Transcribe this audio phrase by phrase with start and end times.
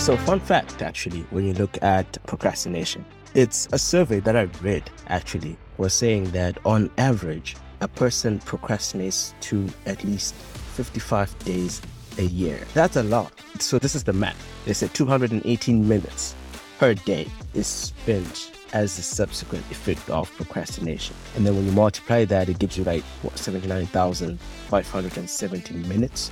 [0.00, 4.88] So, fun fact actually, when you look at procrastination, it's a survey that I read
[5.08, 11.82] actually was saying that on average, a person procrastinates to at least 55 days
[12.16, 12.66] a year.
[12.72, 13.30] That's a lot.
[13.58, 14.42] So, this is the math.
[14.64, 16.34] They said 218 minutes
[16.78, 21.14] per day is spent as a subsequent effect of procrastination.
[21.36, 26.30] And then when you multiply that, it gives you like what 79,570 minutes.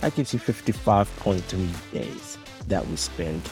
[0.00, 2.38] That gives you 55.3 days
[2.68, 3.42] that we spend.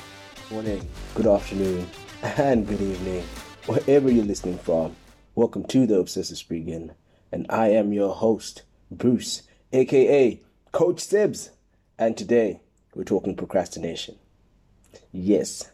[0.50, 1.88] Morning, good afternoon,
[2.22, 3.22] and good evening,
[3.66, 4.96] wherever you're listening from.
[5.34, 6.92] Welcome to the Obsessive Spriggan,
[7.30, 10.40] and I am your host, Bruce, aka
[10.72, 11.50] Coach Sibs.
[11.98, 12.60] And today
[12.94, 14.16] we're talking procrastination.
[15.12, 15.70] Yes,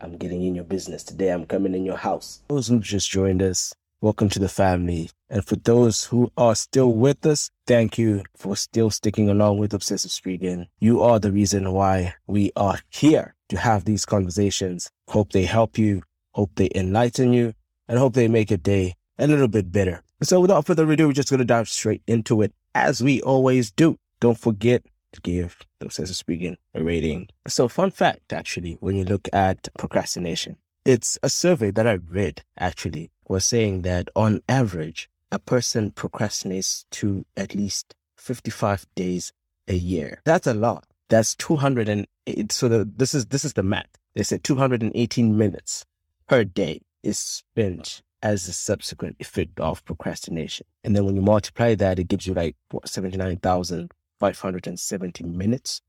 [0.00, 1.02] I'm getting in your business.
[1.02, 2.40] Today I'm coming in your house.
[2.48, 3.72] Those who just joined us,
[4.02, 5.08] welcome to the family.
[5.30, 9.72] And for those who are still with us, thank you for still sticking along with
[9.72, 10.66] Obsessive Spriggan.
[10.80, 14.90] You are the reason why we are here to have these conversations.
[15.08, 17.54] Hope they help you, hope they enlighten you,
[17.86, 20.02] and hope they make your day a little bit better.
[20.20, 23.70] So without further ado, we're just going to dive straight into it as we always
[23.70, 23.98] do.
[24.18, 27.28] Don't forget to give the Obsessive Spriggan a rating.
[27.46, 32.42] So, fun fact actually, when you look at procrastination, it's a survey that I read
[32.58, 39.32] actually was saying that on average, a person procrastinates to at least 55 days
[39.66, 40.20] a year.
[40.24, 40.86] That's a lot.
[41.08, 42.52] That's 208.
[42.52, 43.88] So the, this is this is the math.
[44.14, 45.86] They said 218 minutes
[46.28, 50.66] per day is spent as a subsequent effect of procrastination.
[50.84, 55.80] And then when you multiply that, it gives you like what 79,000 570 minutes.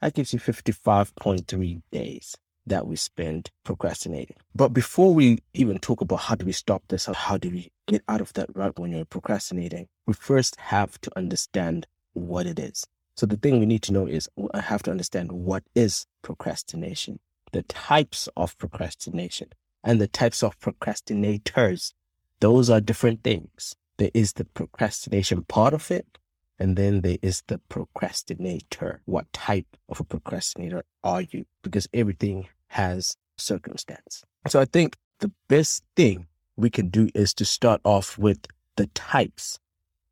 [0.00, 4.36] That gives you 55.3 days that we spend procrastinating.
[4.54, 8.02] But before we even talk about how do we stop this how do we get
[8.08, 12.86] out of that rut when you're procrastinating, we first have to understand what it is.
[13.16, 17.18] So the thing we need to know is I have to understand what is procrastination,
[17.52, 19.48] the types of procrastination,
[19.84, 21.92] and the types of procrastinators.
[22.40, 23.76] Those are different things.
[23.98, 26.18] There is the procrastination part of it,
[26.62, 29.00] and then there is the procrastinator.
[29.04, 31.44] What type of a procrastinator are you?
[31.62, 34.22] Because everything has circumstance.
[34.46, 38.46] So I think the best thing we can do is to start off with
[38.76, 39.58] the types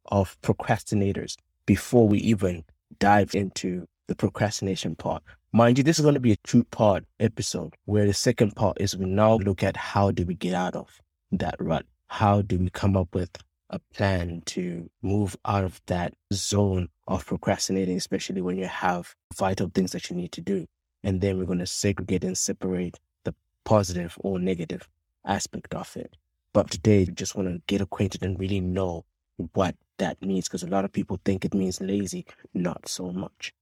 [0.07, 2.65] of procrastinators before we even
[2.99, 5.23] dive into the procrastination part.
[5.53, 8.77] Mind you, this is going to be a two part episode where the second part
[8.81, 11.01] is we now look at how do we get out of
[11.31, 11.87] that rut?
[12.09, 13.31] How do we come up with
[13.71, 19.71] a plan to move out of that zone of procrastinating, especially when you have vital
[19.73, 20.67] things that you need to do.
[21.03, 24.89] And then we're going to segregate and separate the positive or negative
[25.25, 26.17] aspect of it.
[26.53, 29.05] But today, we just want to get acquainted and really know
[29.55, 32.27] what that means because a lot of people think it means lazy.
[32.53, 33.55] Not so much.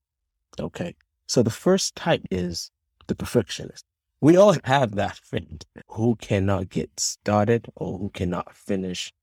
[0.59, 0.95] Okay.
[1.27, 2.71] So the first type is
[3.07, 3.85] the perfectionist.
[4.21, 9.13] We all have that friend who cannot get started or who cannot finish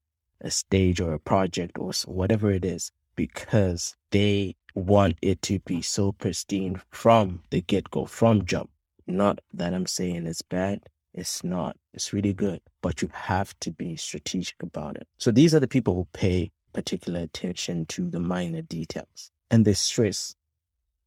[0.41, 5.81] a stage or a project or whatever it is because they want it to be
[5.83, 8.71] so pristine from the get go, from jump.
[9.07, 10.81] Not that I'm saying it's bad.
[11.15, 11.77] It's not.
[11.95, 15.09] It's really good, but you have to be strategic about it.
[15.17, 19.73] So these are the people who pay particular attention to the minor details and they
[19.73, 20.37] stress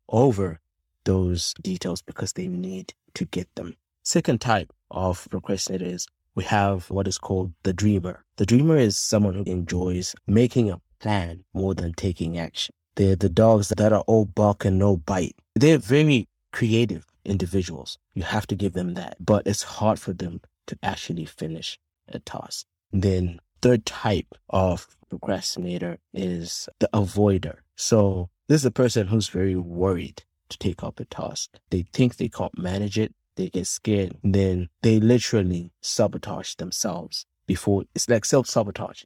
[0.08, 0.60] over
[1.04, 3.76] those details because they need to get them.
[4.02, 6.08] Second type of procrastinator is
[6.40, 8.24] we have what is called the dreamer.
[8.38, 12.74] The dreamer is someone who enjoys making a plan more than taking action.
[12.96, 15.36] They're the dogs that are all bark and no bite.
[15.54, 17.98] They're very creative individuals.
[18.14, 22.20] You have to give them that, but it's hard for them to actually finish a
[22.20, 22.66] task.
[22.94, 27.58] Then third type of procrastinator is the avoider.
[27.76, 31.50] So this is a person who's very worried to take up a task.
[31.70, 37.86] They think they can't manage it they get scared, then they literally sabotage themselves before
[37.96, 39.04] it's like self sabotage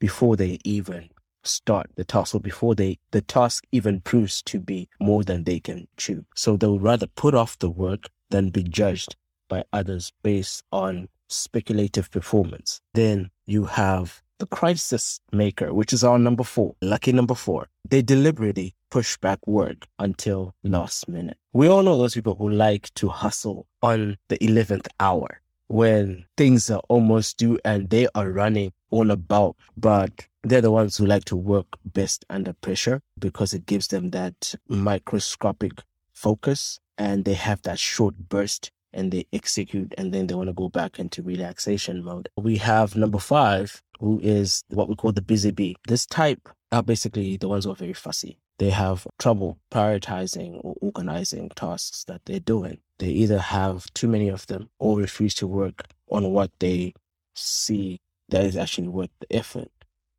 [0.00, 1.10] before they even
[1.44, 5.60] start the task or before they the task even proves to be more than they
[5.60, 6.24] can chew.
[6.34, 9.16] So they'll rather put off the work than be judged
[9.48, 12.80] by others based on speculative performance.
[12.94, 17.68] Then you have the crisis maker, which is our number four, lucky number four.
[17.88, 21.36] They deliberately push back work until last minute.
[21.52, 26.70] We all know those people who like to hustle on the 11th hour when things
[26.70, 31.24] are almost due and they are running all about, but they're the ones who like
[31.24, 35.72] to work best under pressure because it gives them that microscopic
[36.12, 40.54] focus and they have that short burst and they execute and then they want to
[40.54, 42.28] go back into relaxation mode.
[42.36, 45.76] We have number five, who is what we call the busy bee.
[45.86, 48.38] This type are basically the ones who are very fussy.
[48.58, 52.78] They have trouble prioritizing or organizing tasks that they're doing.
[52.98, 56.94] They either have too many of them or refuse to work on what they
[57.34, 59.70] see that is actually worth the effort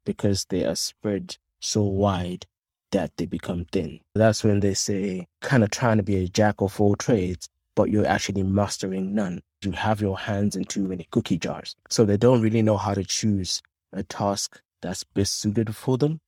[0.06, 2.46] because they are spread so wide
[2.92, 4.00] that they become thin.
[4.14, 7.90] That's when they say, kind of trying to be a jack of all trades, but
[7.90, 9.42] you're actually mastering none.
[9.62, 11.76] You have your hands in too many cookie jars.
[11.90, 13.62] So they don't really know how to choose
[13.92, 16.20] a task that's best suited for them.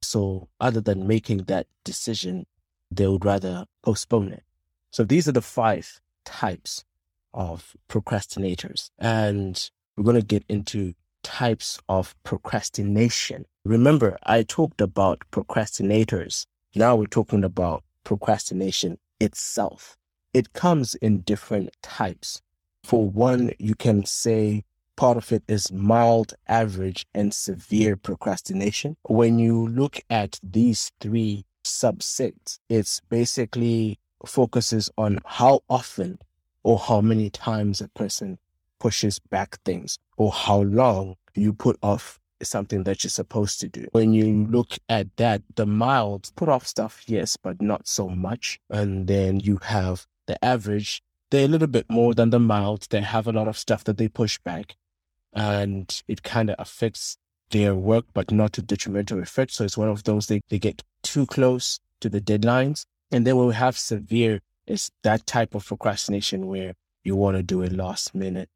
[0.00, 2.46] So other than making that decision,
[2.90, 4.44] they would rather postpone it.
[4.90, 6.84] So these are the five types
[7.32, 8.90] of procrastinators.
[8.98, 13.46] And we're going to get into types of procrastination.
[13.64, 16.46] Remember, I talked about procrastinators.
[16.74, 19.96] Now we're talking about procrastination itself.
[20.32, 22.40] It comes in different types.
[22.84, 24.64] For one, you can say
[24.96, 28.96] part of it is mild, average, and severe procrastination.
[29.02, 36.18] When you look at these three subsets, it's basically focuses on how often
[36.62, 38.38] or how many times a person
[38.80, 43.86] pushes back things or how long you put off something that you're supposed to do.
[43.92, 48.58] When you look at that, the mild put off stuff, yes, but not so much.
[48.70, 52.86] And then you have the average, they're a little bit more than the mild.
[52.90, 54.76] They have a lot of stuff that they push back
[55.32, 57.16] and it kind of affects
[57.50, 59.52] their work, but not to detrimental effect.
[59.52, 62.84] So it's one of those they, they get too close to the deadlines.
[63.10, 67.62] And then we have severe, it's that type of procrastination where you want to do
[67.62, 68.48] it last minute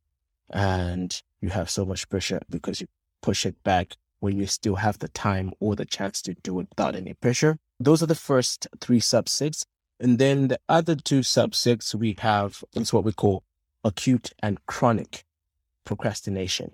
[0.50, 2.86] and you have so much pressure because you
[3.22, 6.69] push it back when you still have the time or the chance to do it
[6.70, 7.58] without any pressure.
[7.78, 9.64] Those are the first three subsets.
[9.98, 13.44] And then the other two subsets we have is what we call
[13.82, 15.25] acute and chronic
[15.84, 16.72] procrastination.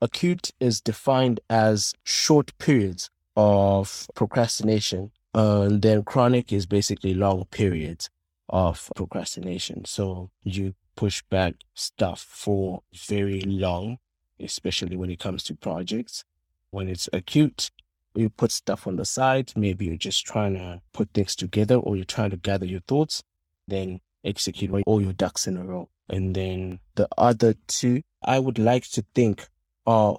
[0.00, 8.10] Acute is defined as short periods of procrastination, and then chronic is basically long periods
[8.48, 9.84] of procrastination.
[9.84, 13.98] So you push back stuff for very long,
[14.40, 16.24] especially when it comes to projects.
[16.70, 17.70] When it's acute,
[18.14, 19.52] you put stuff on the side.
[19.56, 23.22] Maybe you're just trying to put things together or you're trying to gather your thoughts,
[23.66, 25.88] then execute all your ducks in a row.
[26.08, 29.48] And then the other two, I would like to think
[29.86, 30.18] are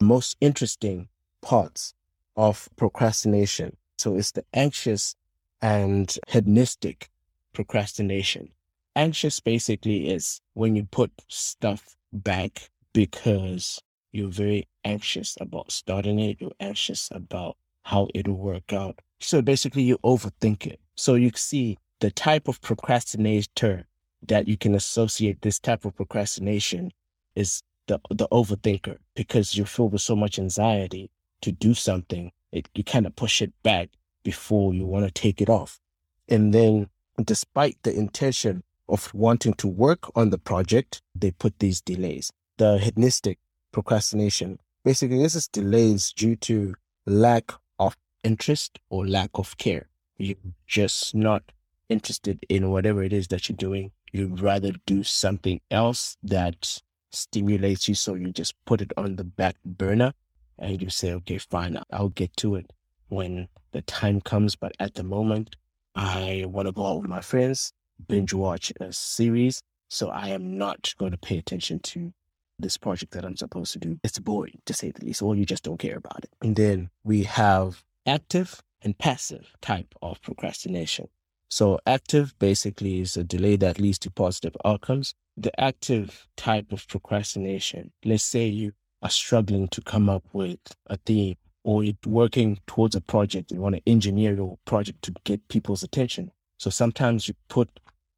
[0.00, 1.08] most interesting
[1.40, 1.94] parts
[2.36, 3.76] of procrastination.
[3.98, 5.14] So it's the anxious
[5.62, 7.10] and hedonistic
[7.52, 8.50] procrastination.
[8.96, 13.80] Anxious basically is when you put stuff back because
[14.14, 16.36] you're very anxious about starting it.
[16.40, 19.00] You're anxious about how it'll work out.
[19.20, 20.80] So basically you overthink it.
[20.94, 23.86] So you see the type of procrastinator
[24.26, 26.92] that you can associate this type of procrastination
[27.34, 31.10] is the the overthinker because you're filled with so much anxiety
[31.42, 32.32] to do something.
[32.52, 33.90] It, you kind of push it back
[34.22, 35.80] before you want to take it off.
[36.28, 36.88] And then
[37.22, 42.32] despite the intention of wanting to work on the project, they put these delays.
[42.56, 43.38] The hedonistic
[43.74, 46.74] procrastination, basically this is delays due to
[47.06, 49.88] lack of interest or lack of care.
[50.16, 50.36] You're
[50.66, 51.42] just not
[51.88, 53.90] interested in whatever it is that you're doing.
[54.12, 56.80] You'd rather do something else that
[57.10, 57.96] stimulates you.
[57.96, 60.14] So you just put it on the back burner
[60.56, 62.72] and you say, okay, fine, I'll get to it
[63.08, 64.54] when the time comes.
[64.54, 65.56] But at the moment,
[65.96, 67.72] I want to go out with my friends,
[68.06, 69.62] binge watch a series.
[69.88, 72.12] So I am not going to pay attention to
[72.58, 73.98] this project that I'm supposed to do.
[74.02, 76.30] It's boring to say the least, or you just don't care about it.
[76.42, 81.08] And then we have active and passive type of procrastination.
[81.48, 85.14] So active basically is a delay that leads to positive outcomes.
[85.36, 90.96] The active type of procrastination, let's say you are struggling to come up with a
[90.96, 95.46] theme or you're working towards a project, you want to engineer your project to get
[95.48, 96.30] people's attention.
[96.58, 97.68] So sometimes you put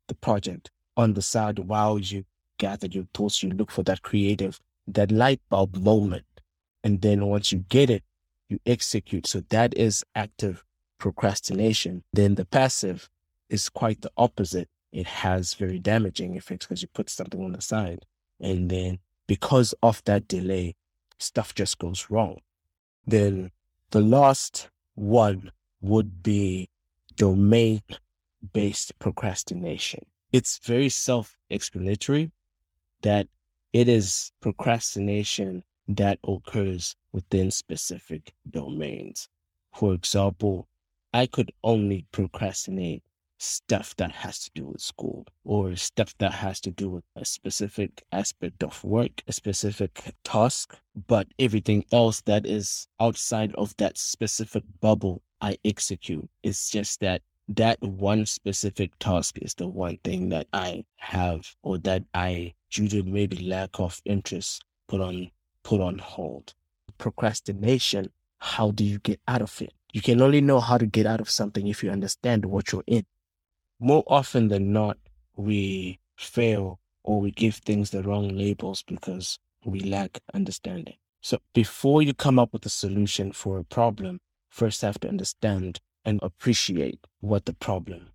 [0.08, 2.24] the project on the side while you
[2.58, 6.24] gather your thoughts, you look for that creative, that light bulb moment.
[6.84, 8.04] And then once you get it,
[8.48, 9.26] you execute.
[9.26, 10.64] So that is active
[10.98, 12.04] procrastination.
[12.12, 13.08] Then the passive
[13.48, 14.68] is quite the opposite.
[14.92, 18.06] It has very damaging effects because you put something on the side.
[18.40, 20.76] And then because of that delay,
[21.18, 22.40] stuff just goes wrong.
[23.06, 23.50] Then
[23.90, 26.68] the last one would be
[27.16, 27.82] domain
[28.52, 30.06] based procrastination.
[30.32, 32.30] It's very self explanatory
[33.02, 33.28] that
[33.72, 39.28] it is procrastination that occurs within specific domains.
[39.74, 40.68] For example,
[41.12, 43.02] I could only procrastinate
[43.38, 47.24] stuff that has to do with school or stuff that has to do with a
[47.24, 50.76] specific aspect of work, a specific task,
[51.06, 56.28] but everything else that is outside of that specific bubble I execute.
[56.42, 61.78] It's just that that one specific task is the one thing that I have or
[61.78, 65.30] that I, due to maybe lack of interest, put on
[65.62, 66.54] put on hold.
[66.98, 69.72] Procrastination, how do you get out of it?
[69.92, 72.84] You can only know how to get out of something if you understand what you're
[72.86, 73.04] in.
[73.80, 74.96] More often than not,
[75.36, 80.94] we fail or we give things the wrong labels because we lack understanding.
[81.20, 85.80] So before you come up with a solution for a problem, first have to understand
[86.04, 88.10] and appreciate what the problem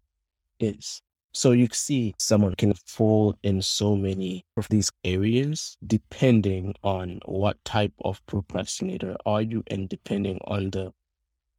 [0.59, 1.01] is.
[1.33, 7.63] So you see, someone can fall in so many of these areas depending on what
[7.63, 10.91] type of procrastinator are you and depending on the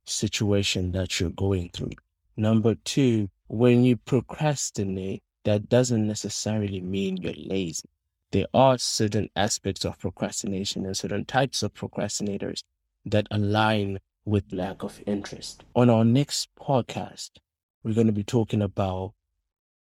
[0.05, 1.93] situation that you're going through.
[2.37, 7.89] Number two, when you procrastinate, that doesn't necessarily mean you're lazy.
[8.31, 12.63] There are certain aspects of procrastination and certain types of procrastinators
[13.07, 15.65] that align with lack of interest.
[15.75, 17.31] On our next podcast,
[17.83, 19.15] we're going to be talking about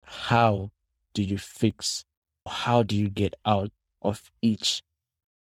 [0.07, 0.71] how
[1.13, 2.05] do you fix,
[2.47, 3.71] how do you get out
[4.01, 4.81] of each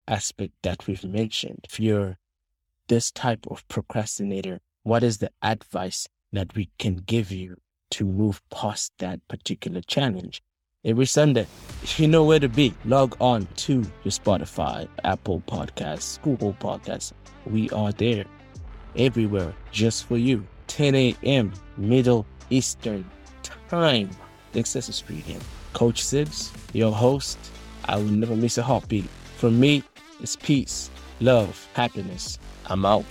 [0.08, 1.62] aspect that we've mentioned.
[1.70, 2.18] If you're
[2.88, 7.58] this type of procrastinator, what is the advice that we can give you
[7.92, 10.42] to move past that particular challenge?
[10.86, 11.48] Every Sunday,
[11.96, 12.74] you know where to be.
[12.84, 17.14] Log on to your Spotify, Apple Podcasts, Google Podcasts.
[17.46, 18.26] We are there
[18.98, 20.46] everywhere just for you.
[20.68, 21.54] 10 a.m.
[21.78, 23.10] Middle Eastern
[23.70, 24.10] Time.
[24.54, 25.40] Texas Street in.
[25.74, 27.38] Coach Sibs, your host.
[27.86, 29.06] I will never miss a heartbeat.
[29.38, 29.84] For me,
[30.22, 32.40] it's peace, love, happiness.
[32.68, 33.06] I'm out.